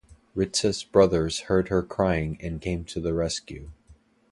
Ritsa's 0.35 0.83
brothers 0.83 1.41
heard 1.41 1.67
her 1.67 1.83
crying 1.83 2.39
and 2.41 2.59
came 2.59 2.85
to 2.85 2.99
the 2.99 3.13
rescue. 3.13 3.69